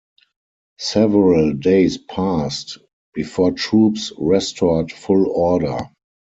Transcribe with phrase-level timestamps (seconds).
[0.79, 2.79] Several days passed
[3.13, 5.91] before troops restored full order.